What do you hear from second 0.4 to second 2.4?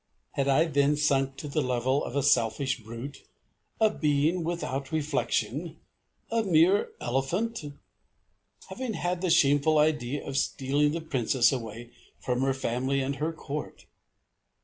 I then sunk to the level of a